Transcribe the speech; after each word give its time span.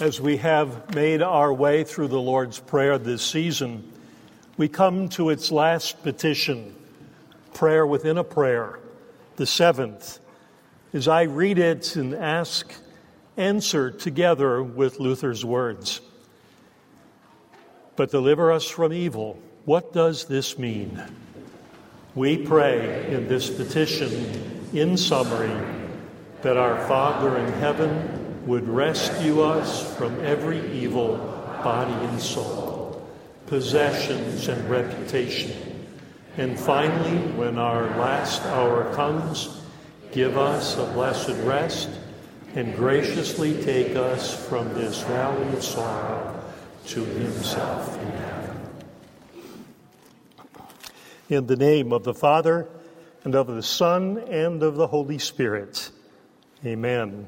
As 0.00 0.18
we 0.18 0.38
have 0.38 0.94
made 0.94 1.20
our 1.20 1.52
way 1.52 1.84
through 1.84 2.08
the 2.08 2.18
Lord's 2.18 2.58
Prayer 2.58 2.96
this 2.96 3.20
season, 3.20 3.92
we 4.56 4.66
come 4.66 5.10
to 5.10 5.28
its 5.28 5.52
last 5.52 6.02
petition, 6.02 6.74
prayer 7.52 7.86
within 7.86 8.16
a 8.16 8.24
prayer, 8.24 8.78
the 9.36 9.44
seventh. 9.44 10.18
As 10.94 11.06
I 11.06 11.24
read 11.24 11.58
it 11.58 11.96
and 11.96 12.14
ask, 12.14 12.72
answer 13.36 13.90
together 13.90 14.62
with 14.62 15.00
Luther's 15.00 15.44
words. 15.44 16.00
But 17.94 18.10
deliver 18.10 18.52
us 18.52 18.66
from 18.66 18.94
evil. 18.94 19.38
What 19.66 19.92
does 19.92 20.24
this 20.24 20.58
mean? 20.58 20.98
We 22.14 22.38
pray 22.38 23.12
in 23.12 23.28
this 23.28 23.50
petition, 23.50 24.70
in 24.72 24.96
summary, 24.96 25.52
that 26.40 26.56
our 26.56 26.86
Father 26.86 27.36
in 27.36 27.52
heaven 27.52 28.19
would 28.46 28.68
rescue 28.68 29.42
us 29.42 29.96
from 29.96 30.18
every 30.24 30.72
evil, 30.72 31.16
body 31.62 31.92
and 32.06 32.20
soul, 32.20 33.06
possessions 33.46 34.48
and 34.48 34.70
reputation. 34.70 35.52
And 36.36 36.58
finally, 36.58 37.18
when 37.32 37.58
our 37.58 37.84
last 37.98 38.42
hour 38.46 38.94
comes, 38.94 39.60
give 40.12 40.38
us 40.38 40.76
a 40.78 40.84
blessed 40.92 41.36
rest 41.44 41.90
and 42.54 42.74
graciously 42.74 43.62
take 43.62 43.94
us 43.94 44.48
from 44.48 44.72
this 44.74 45.02
valley 45.02 45.46
of 45.52 45.62
sorrow 45.62 46.42
to 46.86 47.04
Himself 47.04 48.00
in 48.00 48.08
heaven. 48.08 48.60
In 51.28 51.46
the 51.46 51.56
name 51.56 51.92
of 51.92 52.04
the 52.04 52.14
Father, 52.14 52.68
and 53.22 53.34
of 53.34 53.46
the 53.48 53.62
Son, 53.62 54.18
and 54.28 54.62
of 54.62 54.76
the 54.76 54.86
Holy 54.86 55.18
Spirit. 55.18 55.90
Amen. 56.64 57.26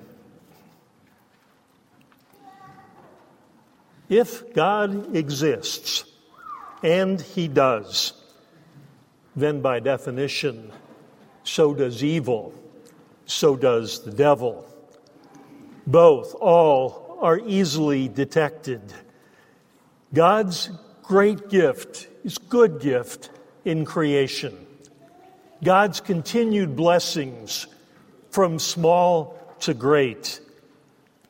If 4.12 4.52
God 4.52 5.16
exists, 5.16 6.04
and 6.82 7.18
He 7.18 7.48
does, 7.48 8.12
then 9.34 9.62
by 9.62 9.80
definition, 9.80 10.70
so 11.44 11.72
does 11.72 12.04
evil, 12.04 12.52
so 13.24 13.56
does 13.56 14.04
the 14.04 14.10
devil. 14.10 14.66
Both, 15.86 16.34
all, 16.34 17.16
are 17.22 17.38
easily 17.38 18.06
detected. 18.06 18.82
God's 20.12 20.68
great 21.02 21.48
gift, 21.48 22.06
His 22.22 22.36
good 22.36 22.82
gift 22.82 23.30
in 23.64 23.86
creation, 23.86 24.66
God's 25.64 26.02
continued 26.02 26.76
blessings 26.76 27.66
from 28.28 28.58
small 28.58 29.38
to 29.60 29.72
great. 29.72 30.38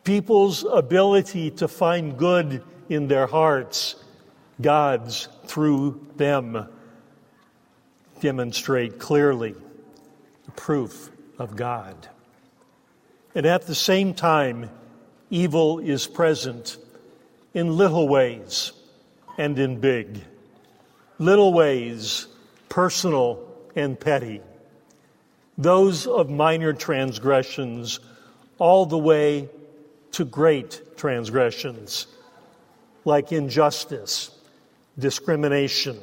People's 0.03 0.65
ability 0.65 1.53
to 1.53 1.69
find 1.69 2.19
good 2.19 2.65
in 2.93 3.09
their 3.09 3.27
hearts, 3.27 3.97
God's 4.61 5.29
through 5.47 6.07
them, 6.17 6.69
demonstrate 8.21 8.99
clearly 8.99 9.55
the 10.45 10.51
proof 10.53 11.11
of 11.39 11.57
God. 11.57 12.09
And 13.35 13.47
at 13.47 13.67
the 13.67 13.75
same 13.75 14.15
time, 14.15 14.71
evil 15.31 15.79
is 15.79 16.07
present 16.07 16.77
in 17.55 17.77
little 17.77 18.09
ways 18.09 18.73
and 19.39 19.59
in 19.59 19.81
big. 19.81 20.21
Little 21.19 21.53
ways, 21.53 22.27
personal 22.69 23.49
and 23.75 23.99
petty 23.99 24.41
those 25.59 26.07
of 26.07 26.31
minor 26.31 26.73
transgressions, 26.73 28.01
all 28.59 28.87
the 28.87 28.99
way 28.99 29.49
to 30.13 30.25
great 30.25 30.97
transgressions, 30.97 32.07
like 33.05 33.33
injustice, 33.33 34.31
discrimination, 34.99 35.99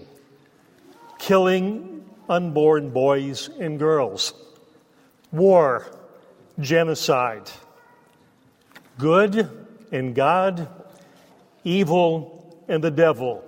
killing 1.17 2.05
unborn 2.27 2.89
boys 2.89 3.49
and 3.59 3.79
girls, 3.79 4.33
war, 5.31 5.85
genocide, 6.59 7.49
good 8.97 9.49
and 9.91 10.13
God, 10.13 10.67
evil 11.63 12.63
and 12.67 12.83
the 12.83 12.91
devil, 12.91 13.43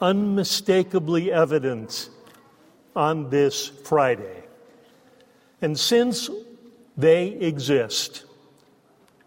unmistakably 0.00 1.32
evident 1.32 2.10
on 2.94 3.30
this 3.30 3.68
Friday. 3.68 4.44
And 5.62 5.78
since 5.78 6.28
they 6.96 7.28
exist, 7.28 8.24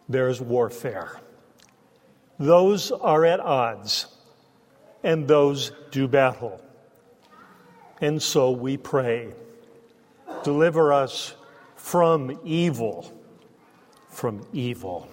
there's 0.07 0.41
warfare. 0.41 1.19
Those 2.39 2.91
are 2.91 3.25
at 3.25 3.41
odds, 3.41 4.07
and 5.03 5.27
those 5.27 5.73
do 5.91 6.07
battle. 6.07 6.61
And 7.99 8.21
so 8.21 8.51
we 8.51 8.77
pray 8.77 9.33
deliver 10.43 10.93
us 10.93 11.35
from 11.75 12.39
evil, 12.45 13.11
from 14.09 14.47
evil. 14.53 15.09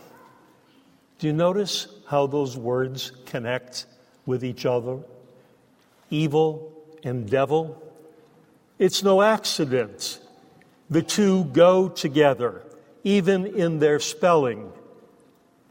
Do 1.19 1.27
you 1.27 1.33
notice 1.33 1.89
how 2.07 2.29
those 2.29 2.57
words 2.57 3.11
connect 3.27 3.87
with 4.25 4.45
each 4.45 4.65
other? 4.65 5.01
Evil 6.11 6.73
and 7.03 7.29
devil? 7.29 7.83
It's 8.79 9.03
no 9.03 9.21
accident 9.21 10.21
the 10.89 11.03
two 11.03 11.45
go 11.47 11.89
together, 11.89 12.63
even 13.03 13.47
in 13.47 13.81
their 13.81 13.99
spelling, 13.99 14.73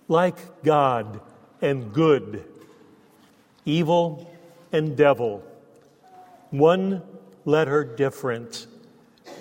like 0.10 0.64
God 0.64 1.22
and 1.66 1.92
good, 1.92 2.46
evil 3.66 4.32
and 4.72 4.96
devil. 4.96 5.44
One 6.52 7.02
letter 7.44 7.84
different, 7.84 8.68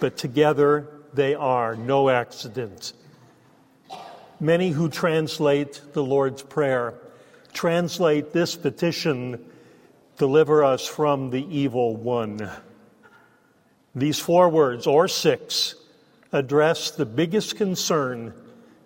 but 0.01 0.17
together 0.17 0.89
they 1.13 1.35
are 1.35 1.77
no 1.77 2.09
accident. 2.09 2.95
Many 4.41 4.71
who 4.71 4.89
translate 4.89 5.83
the 5.93 6.03
Lord's 6.03 6.43
Prayer 6.43 6.95
translate 7.53 8.33
this 8.33 8.57
petition 8.57 9.45
deliver 10.17 10.65
us 10.65 10.87
from 10.87 11.29
the 11.29 11.47
evil 11.55 11.95
one. 11.95 12.51
These 13.95 14.19
four 14.19 14.49
words, 14.49 14.87
or 14.87 15.09
six, 15.09 15.75
address 16.33 16.91
the 16.91 17.07
biggest 17.07 17.57
concern 17.57 18.33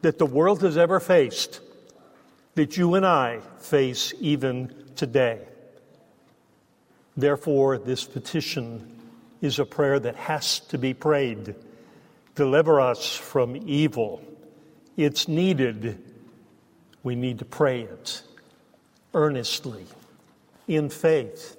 that 0.02 0.18
the 0.18 0.26
world 0.26 0.62
has 0.62 0.76
ever 0.76 0.98
faced, 0.98 1.60
that 2.58 2.76
you 2.76 2.96
and 2.96 3.06
I 3.06 3.38
face 3.60 4.12
even 4.18 4.74
today. 4.96 5.38
Therefore, 7.16 7.78
this 7.78 8.02
petition 8.02 9.00
is 9.40 9.60
a 9.60 9.64
prayer 9.64 10.00
that 10.00 10.16
has 10.16 10.58
to 10.70 10.76
be 10.76 10.92
prayed. 10.92 11.54
Deliver 12.34 12.80
us 12.80 13.14
from 13.14 13.54
evil. 13.54 14.20
It's 14.96 15.28
needed. 15.28 16.02
We 17.04 17.14
need 17.14 17.38
to 17.38 17.44
pray 17.44 17.82
it 17.82 18.24
earnestly, 19.14 19.86
in 20.66 20.90
faith. 20.90 21.56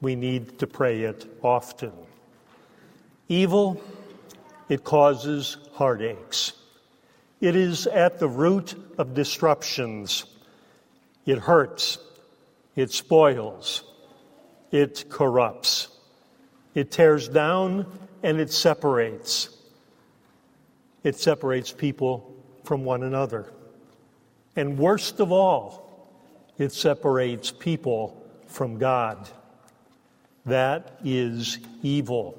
We 0.00 0.14
need 0.14 0.56
to 0.60 0.68
pray 0.68 1.02
it 1.02 1.26
often. 1.42 1.90
Evil, 3.28 3.82
it 4.68 4.84
causes 4.84 5.56
heartaches. 5.72 6.52
It 7.42 7.54
is 7.54 7.86
at 7.86 8.18
the 8.18 8.28
root 8.28 8.74
of 8.96 9.12
disruptions. 9.12 10.24
It 11.26 11.36
hurts. 11.36 11.98
It 12.74 12.90
spoils. 12.90 13.84
It 14.70 15.04
corrupts. 15.10 15.88
It 16.74 16.90
tears 16.90 17.28
down 17.28 17.86
and 18.22 18.40
it 18.40 18.50
separates. 18.50 19.50
It 21.04 21.16
separates 21.16 21.70
people 21.70 22.34
from 22.64 22.84
one 22.84 23.02
another. 23.02 23.52
And 24.56 24.78
worst 24.78 25.20
of 25.20 25.32
all, 25.32 26.08
it 26.56 26.72
separates 26.72 27.50
people 27.50 28.24
from 28.46 28.78
God. 28.78 29.28
That 30.46 30.98
is 31.04 31.58
evil 31.82 32.38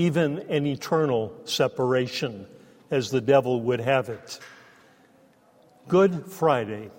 even 0.00 0.38
an 0.48 0.66
eternal 0.66 1.30
separation, 1.44 2.46
as 2.90 3.10
the 3.10 3.20
devil 3.20 3.60
would 3.60 3.80
have 3.80 4.08
it. 4.08 4.38
Good 5.88 6.26
Friday 6.26 6.90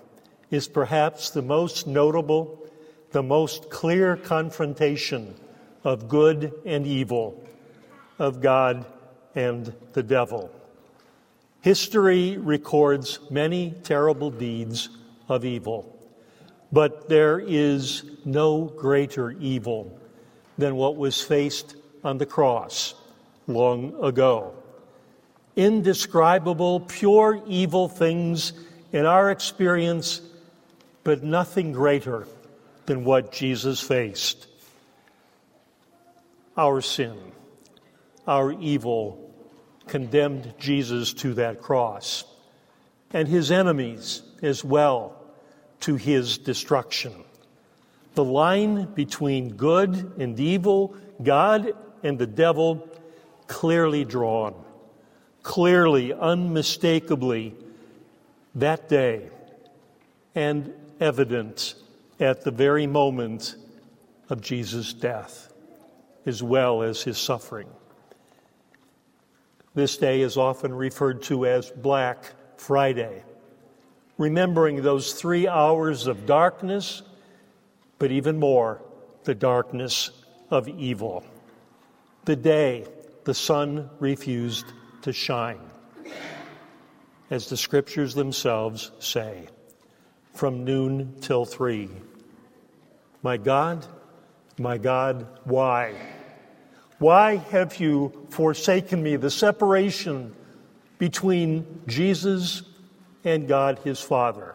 is 0.50 0.68
perhaps 0.68 1.30
the 1.30 1.42
most 1.42 1.86
notable, 1.86 2.58
the 3.10 3.22
most 3.22 3.70
clear 3.70 4.16
confrontation 4.16 5.34
of 5.84 6.08
good 6.08 6.52
and 6.64 6.86
evil, 6.86 7.42
of 8.18 8.40
God 8.40 8.84
and 9.34 9.72
the 9.92 10.02
devil. 10.02 10.50
History 11.62 12.36
records 12.38 13.20
many 13.30 13.74
terrible 13.82 14.30
deeds 14.30 14.88
of 15.28 15.44
evil, 15.44 15.98
but 16.70 17.08
there 17.08 17.38
is 17.38 18.04
no 18.24 18.64
greater 18.64 19.30
evil 19.32 19.98
than 20.58 20.76
what 20.76 20.96
was 20.96 21.22
faced 21.22 21.76
on 22.04 22.18
the 22.18 22.26
cross 22.26 22.94
long 23.46 23.94
ago. 24.02 24.54
Indescribable, 25.56 26.80
pure 26.80 27.42
evil 27.46 27.88
things 27.88 28.52
in 28.92 29.06
our 29.06 29.30
experience, 29.30 30.20
but 31.04 31.22
nothing 31.22 31.72
greater 31.72 32.26
than 32.86 33.04
what 33.04 33.32
Jesus 33.32 33.80
faced. 33.80 34.46
Our 36.56 36.80
sin, 36.80 37.18
our 38.26 38.52
evil, 38.52 39.30
condemned 39.86 40.54
Jesus 40.58 41.12
to 41.14 41.34
that 41.34 41.60
cross, 41.60 42.24
and 43.12 43.28
his 43.28 43.50
enemies 43.50 44.22
as 44.42 44.64
well 44.64 45.16
to 45.80 45.96
his 45.96 46.38
destruction. 46.38 47.12
The 48.14 48.24
line 48.24 48.92
between 48.94 49.56
good 49.56 50.12
and 50.18 50.38
evil, 50.38 50.94
God 51.22 51.72
and 52.02 52.18
the 52.18 52.26
devil, 52.26 52.88
clearly 53.46 54.04
drawn, 54.04 54.54
clearly, 55.42 56.12
unmistakably, 56.12 57.54
that 58.54 58.88
day, 58.88 59.28
and 60.34 60.72
evident 61.00 61.74
at 62.20 62.42
the 62.42 62.50
very 62.50 62.86
moment 62.86 63.56
of 64.30 64.40
Jesus' 64.40 64.92
death, 64.92 65.52
as 66.26 66.42
well 66.42 66.82
as 66.82 67.02
his 67.02 67.18
suffering. 67.18 67.68
This 69.74 69.96
day 69.96 70.20
is 70.20 70.36
often 70.36 70.74
referred 70.74 71.22
to 71.24 71.46
as 71.46 71.70
Black 71.70 72.32
Friday, 72.56 73.22
remembering 74.18 74.82
those 74.82 75.14
three 75.14 75.48
hours 75.48 76.06
of 76.06 76.26
darkness, 76.26 77.02
but 77.98 78.10
even 78.10 78.38
more, 78.38 78.80
the 79.24 79.34
darkness 79.34 80.10
of 80.50 80.68
evil. 80.68 81.24
The 82.26 82.36
day 82.36 82.86
the 83.24 83.34
sun 83.34 83.88
refused 83.98 84.66
to 85.02 85.12
shine, 85.12 85.60
as 87.30 87.48
the 87.48 87.56
scriptures 87.56 88.14
themselves 88.14 88.90
say, 88.98 89.46
from 90.34 90.64
noon 90.64 91.14
till 91.20 91.44
three. 91.44 91.88
My 93.22 93.36
God, 93.36 93.86
my 94.58 94.78
God, 94.78 95.26
why? 95.44 95.94
Why 96.98 97.36
have 97.36 97.78
you 97.80 98.26
forsaken 98.30 99.02
me? 99.02 99.16
The 99.16 99.30
separation 99.30 100.34
between 100.98 101.82
Jesus 101.86 102.62
and 103.24 103.46
God 103.48 103.80
his 103.84 104.00
Father. 104.00 104.54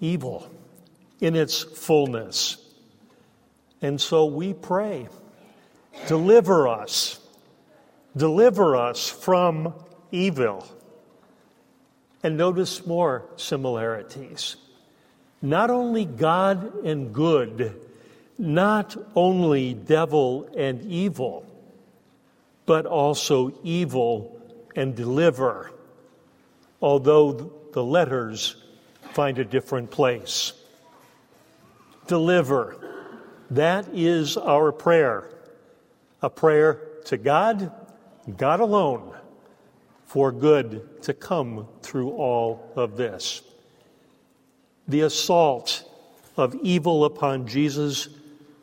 Evil 0.00 0.50
in 1.20 1.36
its 1.36 1.62
fullness. 1.62 2.56
And 3.82 4.00
so 4.00 4.24
we 4.26 4.54
pray, 4.54 5.08
deliver 6.06 6.68
us, 6.68 7.19
deliver 8.16 8.76
us 8.76 9.08
from 9.08 9.74
evil. 10.10 10.66
And 12.22 12.36
notice 12.36 12.86
more 12.86 13.24
similarities. 13.36 14.56
Not 15.40 15.70
only 15.70 16.04
God 16.04 16.84
and 16.84 17.14
good 17.14 17.80
not 18.40 18.96
only 19.14 19.74
devil 19.74 20.48
and 20.56 20.80
evil, 20.90 21.44
but 22.64 22.86
also 22.86 23.52
evil 23.62 24.40
and 24.74 24.96
deliver, 24.96 25.70
although 26.80 27.52
the 27.74 27.84
letters 27.84 28.56
find 29.12 29.38
a 29.38 29.44
different 29.44 29.90
place. 29.90 30.54
Deliver. 32.06 32.76
That 33.50 33.86
is 33.92 34.38
our 34.38 34.72
prayer. 34.72 35.28
A 36.22 36.30
prayer 36.30 36.80
to 37.06 37.18
God, 37.18 37.70
God 38.36 38.60
alone, 38.60 39.14
for 40.04 40.32
good 40.32 41.02
to 41.02 41.14
come 41.14 41.68
through 41.82 42.10
all 42.10 42.72
of 42.76 42.96
this. 42.96 43.42
The 44.88 45.02
assault 45.02 45.84
of 46.36 46.54
evil 46.62 47.04
upon 47.04 47.46
Jesus 47.46 48.08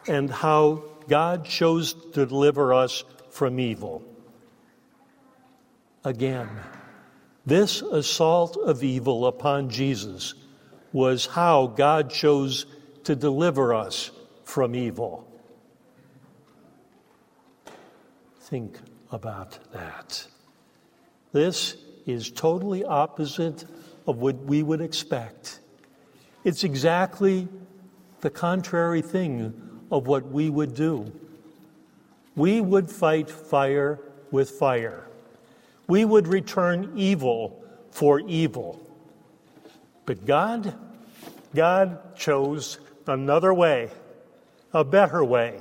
and 0.08 0.30
how 0.30 0.84
God 1.08 1.46
chose 1.46 1.94
to 2.14 2.26
deliver 2.26 2.74
us 2.74 3.04
from 3.30 3.60
evil. 3.60 4.04
Again, 6.04 6.50
this 7.46 7.82
assault 7.82 8.58
of 8.58 8.84
evil 8.84 9.26
upon 9.26 9.70
Jesus 9.70 10.34
was 10.92 11.26
how 11.26 11.68
God 11.68 12.10
chose 12.10 12.66
to 13.06 13.16
deliver 13.16 13.74
us 13.74 14.12
from 14.44 14.76
evil. 14.76 15.26
Think 18.42 18.78
about 19.12 19.60
that. 19.72 20.26
This 21.32 21.76
is 22.06 22.32
totally 22.32 22.84
opposite 22.84 23.66
of 24.06 24.18
what 24.18 24.38
we 24.38 24.64
would 24.64 24.82
expect. 24.82 25.60
It's 26.44 26.64
exactly 26.64 27.48
the 28.22 28.30
contrary 28.30 29.02
thing 29.02 29.54
of 29.92 30.08
what 30.08 30.26
we 30.28 30.50
would 30.50 30.74
do. 30.74 31.12
We 32.36 32.62
would 32.62 32.90
fight 32.90 33.30
fire 33.30 34.00
with 34.32 34.52
fire. 34.52 35.08
We 35.88 36.06
would 36.06 36.28
return 36.28 36.94
evil 36.96 37.64
for 37.92 38.20
evil. 38.22 38.86
But 40.06 40.26
God, 40.26 40.74
God 41.54 42.16
chose 42.16 42.80
another 43.08 43.54
way, 43.54 43.90
a 44.74 44.84
better 44.84 45.24
way. 45.24 45.60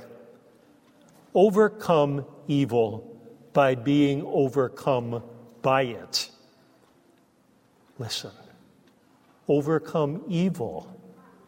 Overcome 1.33 2.25
evil 2.47 3.16
by 3.57 3.73
being 3.73 4.21
overcome 4.27 5.23
by 5.63 5.81
it. 5.81 6.29
Listen, 7.97 8.29
overcome 9.47 10.21
evil 10.27 11.01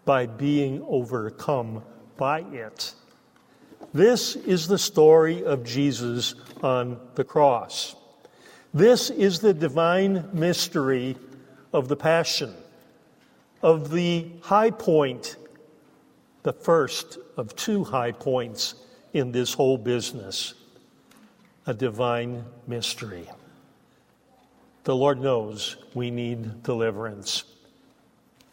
by 0.06 0.26
being 0.26 0.84
overcome 0.88 1.84
by 2.18 2.40
it. 2.52 2.96
This 3.94 4.36
is 4.36 4.68
the 4.68 4.80
story 4.80 5.44
of 5.44 5.64
Jesus 5.64 6.34
on 6.64 7.00
the 7.14 7.24
cross. 7.24 7.96
This 8.74 9.12
is 9.12 9.40
the 9.40 9.54
divine 9.54 10.30
mystery 10.34 11.16
of 11.74 11.90
the 11.90 11.96
Passion, 11.96 12.56
of 13.62 13.92
the 13.92 14.32
high 14.42 14.72
point, 14.72 15.36
the 16.42 16.54
first 16.54 17.20
of 17.38 17.56
two 17.56 17.84
high 17.84 18.14
points 18.14 18.74
in 19.14 19.32
this 19.32 19.54
whole 19.54 19.78
business 19.78 20.56
a 21.70 21.74
divine 21.76 22.44
mystery. 22.66 23.30
The 24.86 24.96
Lord 24.96 25.22
knows 25.22 25.78
we 25.94 26.10
need 26.10 26.64
deliverance, 26.64 27.44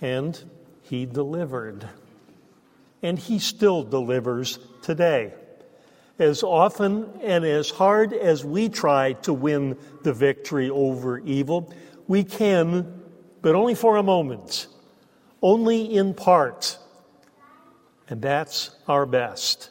and 0.02 0.38
He 0.82 1.06
delivered 1.06 1.88
and 3.02 3.18
He 3.18 3.38
still 3.38 3.84
delivers 3.84 4.58
today. 4.82 5.32
As 6.18 6.42
often 6.42 7.08
and 7.22 7.42
as 7.46 7.70
hard 7.70 8.12
as 8.12 8.44
we 8.44 8.68
try 8.68 9.14
to 9.22 9.32
win 9.32 9.78
the 10.02 10.12
victory 10.12 10.68
over 10.68 11.18
evil, 11.20 11.72
we 12.06 12.22
can, 12.22 13.00
but 13.40 13.54
only 13.54 13.74
for 13.74 13.96
a 13.96 14.02
moment, 14.02 14.66
only 15.40 15.96
in 15.96 16.12
part. 16.12 16.76
And 18.10 18.20
that's 18.20 18.76
our 18.86 19.06
best. 19.06 19.70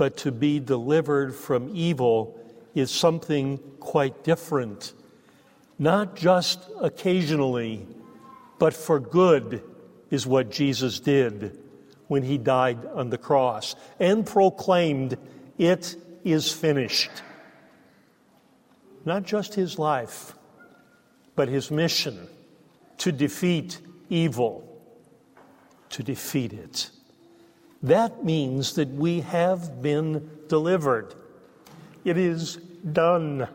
But 0.00 0.16
to 0.24 0.32
be 0.32 0.60
delivered 0.60 1.34
from 1.34 1.76
evil 1.76 2.40
is 2.74 2.90
something 2.90 3.58
quite 3.80 4.24
different. 4.24 4.94
Not 5.78 6.16
just 6.16 6.58
occasionally, 6.80 7.86
but 8.58 8.72
for 8.72 8.98
good 8.98 9.62
is 10.08 10.26
what 10.26 10.50
Jesus 10.50 11.00
did 11.00 11.58
when 12.08 12.22
he 12.22 12.38
died 12.38 12.86
on 12.94 13.10
the 13.10 13.18
cross 13.18 13.76
and 13.98 14.24
proclaimed, 14.26 15.18
It 15.58 15.96
is 16.24 16.50
finished. 16.50 17.10
Not 19.04 19.24
just 19.24 19.52
his 19.52 19.78
life, 19.78 20.34
but 21.36 21.48
his 21.48 21.70
mission 21.70 22.26
to 22.96 23.12
defeat 23.12 23.78
evil, 24.08 24.66
to 25.90 26.02
defeat 26.02 26.54
it. 26.54 26.90
That 27.82 28.24
means 28.24 28.74
that 28.74 28.88
we 28.88 29.20
have 29.20 29.80
been 29.80 30.30
delivered. 30.48 31.14
It 32.04 32.18
is 32.18 32.56
done. 32.56 33.48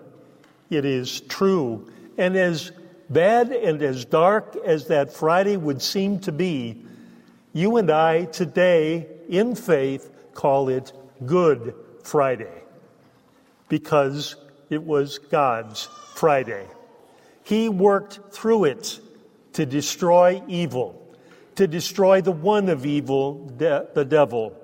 It 0.69 0.85
is 0.85 1.21
true. 1.21 1.91
And 2.17 2.35
as 2.35 2.71
bad 3.09 3.51
and 3.51 3.81
as 3.81 4.05
dark 4.05 4.55
as 4.65 4.87
that 4.87 5.13
Friday 5.13 5.57
would 5.57 5.81
seem 5.81 6.19
to 6.21 6.31
be, 6.31 6.83
you 7.53 7.77
and 7.77 7.91
I 7.91 8.25
today, 8.25 9.07
in 9.29 9.55
faith, 9.55 10.11
call 10.33 10.69
it 10.69 10.91
Good 11.25 11.75
Friday 12.03 12.63
because 13.69 14.35
it 14.69 14.83
was 14.83 15.19
God's 15.19 15.87
Friday. 16.15 16.65
He 17.43 17.69
worked 17.69 18.33
through 18.33 18.65
it 18.65 18.99
to 19.53 19.65
destroy 19.65 20.41
evil, 20.47 21.04
to 21.55 21.67
destroy 21.67 22.21
the 22.21 22.31
one 22.31 22.69
of 22.69 22.85
evil, 22.85 23.47
de- 23.57 23.87
the 23.93 24.05
devil. 24.05 24.55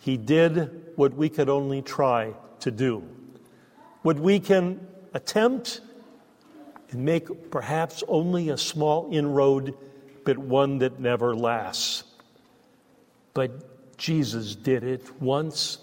He 0.00 0.16
did 0.16 0.92
what 0.96 1.14
we 1.14 1.28
could 1.28 1.48
only 1.48 1.82
try 1.82 2.34
to 2.60 2.70
do. 2.70 3.02
What 4.02 4.18
we 4.18 4.40
can 4.40 4.86
attempt 5.12 5.80
and 6.90 7.04
make 7.04 7.50
perhaps 7.50 8.02
only 8.08 8.50
a 8.50 8.56
small 8.56 9.08
inroad, 9.10 9.74
but 10.24 10.38
one 10.38 10.78
that 10.78 11.00
never 11.00 11.34
lasts. 11.34 12.04
But 13.32 13.96
Jesus 13.96 14.54
did 14.54 14.84
it 14.84 15.20
once 15.20 15.78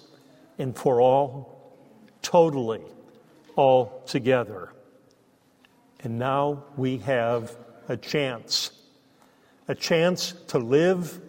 and 0.58 0.76
for 0.76 1.02
all, 1.02 1.76
totally, 2.22 2.82
all 3.56 4.04
together. 4.06 4.72
And 6.04 6.18
now 6.18 6.64
we 6.78 6.98
have 7.00 7.56
a 7.88 7.98
chance 7.98 8.72
a 9.72 9.76
chance 9.76 10.34
to 10.48 10.60
live 10.60 11.22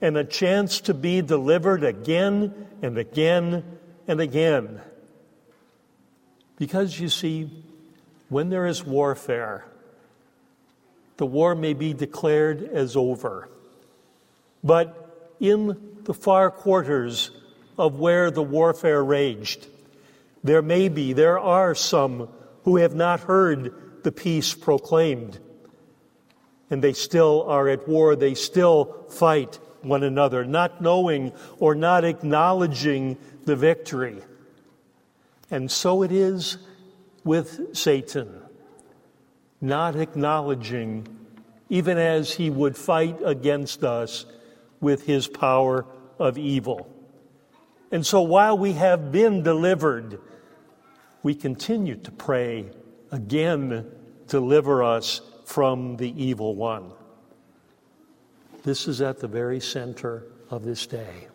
and 0.00 0.16
a 0.16 0.24
chance 0.24 0.80
to 0.80 0.92
be 0.92 1.22
delivered 1.22 1.84
again 1.84 2.52
and 2.82 2.98
again 2.98 3.62
and 4.08 4.20
again. 4.20 4.80
Because 6.56 6.98
you 6.98 7.08
see, 7.08 7.48
when 8.28 8.50
there 8.50 8.66
is 8.66 8.84
warfare, 8.84 9.64
the 11.18 11.26
war 11.26 11.54
may 11.54 11.72
be 11.72 11.92
declared 11.92 12.64
as 12.64 12.96
over. 12.96 13.48
But 14.64 15.36
in 15.38 16.00
the 16.02 16.14
far 16.14 16.50
quarters 16.50 17.30
of 17.78 18.00
where 18.00 18.32
the 18.32 18.42
warfare 18.42 19.04
raged, 19.04 19.68
there 20.42 20.62
may 20.62 20.88
be, 20.88 21.12
there 21.12 21.38
are 21.38 21.76
some 21.76 22.28
who 22.64 22.78
have 22.78 22.96
not 22.96 23.20
heard 23.20 24.02
the 24.02 24.10
peace 24.10 24.52
proclaimed. 24.52 25.38
And 26.70 26.82
they 26.82 26.92
still 26.92 27.44
are 27.48 27.68
at 27.68 27.88
war. 27.88 28.14
They 28.16 28.34
still 28.34 29.06
fight 29.08 29.58
one 29.82 30.02
another, 30.02 30.44
not 30.44 30.80
knowing 30.80 31.32
or 31.58 31.74
not 31.74 32.04
acknowledging 32.04 33.16
the 33.44 33.56
victory. 33.56 34.18
And 35.50 35.70
so 35.70 36.02
it 36.02 36.12
is 36.12 36.58
with 37.24 37.76
Satan, 37.76 38.42
not 39.60 39.96
acknowledging, 39.96 41.06
even 41.68 41.98
as 41.98 42.34
he 42.34 42.50
would 42.50 42.76
fight 42.76 43.18
against 43.24 43.84
us 43.84 44.26
with 44.80 45.06
his 45.06 45.26
power 45.26 45.86
of 46.18 46.38
evil. 46.38 46.88
And 47.90 48.04
so 48.04 48.20
while 48.20 48.58
we 48.58 48.72
have 48.72 49.10
been 49.10 49.42
delivered, 49.42 50.20
we 51.22 51.34
continue 51.34 51.96
to 51.96 52.10
pray 52.10 52.70
again, 53.10 53.90
deliver 54.26 54.82
us 54.82 55.20
from 55.48 55.96
the 55.96 56.12
evil 56.22 56.54
one. 56.54 56.92
This 58.64 58.86
is 58.86 59.00
at 59.00 59.18
the 59.18 59.26
very 59.26 59.60
center 59.60 60.24
of 60.50 60.62
this 60.62 60.86
day. 60.86 61.26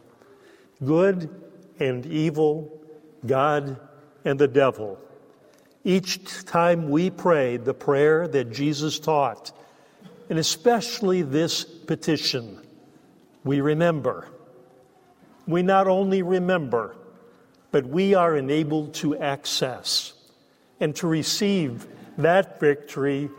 Good 0.86 1.32
and 1.80 2.06
evil, 2.06 2.80
God 3.26 3.76
and 4.24 4.38
the 4.38 4.48
devil. 4.48 5.00
Each 5.84 6.46
time 6.46 6.92
we 6.92 7.10
pray 7.10 7.58
the 7.58 7.74
prayer 7.74 8.28
that 8.28 8.52
Jesus 8.52 9.00
taught, 9.00 9.52
and 10.30 10.38
especially 10.38 11.24
this 11.24 11.64
petition, 11.64 12.62
we 13.44 13.62
remember. 13.62 14.28
We 15.48 15.64
not 15.64 15.88
only 15.88 16.22
remember, 16.22 16.96
but 17.72 17.88
we 17.88 18.14
are 18.14 18.38
enabled 18.38 18.94
to 18.96 19.18
access 19.18 20.14
and 20.80 20.96
to 20.98 21.08
receive 21.08 21.88
that 22.20 22.60
victory 22.60 23.32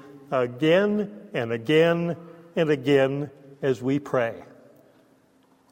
again 0.43 1.29
and 1.33 1.53
again 1.53 2.17
and 2.57 2.71
again 2.71 3.31
as 3.63 3.83
we 3.83 3.99
pray. 3.99 4.43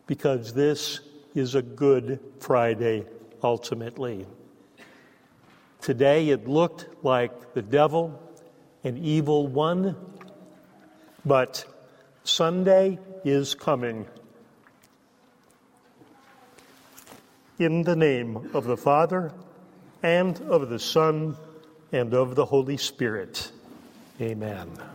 Because 0.07 0.53
this 0.53 1.01
is 1.35 1.55
a 1.55 1.63
Good 1.63 2.21
Friday 2.41 3.07
ultimately. 3.43 4.27
Today 5.81 6.29
it 6.31 6.47
looked 6.47 6.87
like 7.05 7.55
the 7.55 7.63
devil, 7.63 8.21
an 8.85 8.99
evil 8.99 9.47
one, 9.47 9.97
but 11.25 11.65
Sunday 12.25 12.99
is 13.25 13.55
coming. 13.55 14.07
In 17.59 17.83
the 17.83 17.97
name 17.97 18.51
of 18.55 18.65
the 18.65 18.77
Father, 18.77 19.33
and 20.03 20.41
of 20.43 20.69
the 20.69 20.79
Son, 20.79 21.37
and 21.93 22.13
of 22.15 22.35
the 22.35 22.45
Holy 22.45 22.77
Spirit. 22.77 23.52
Amen. 24.21 24.92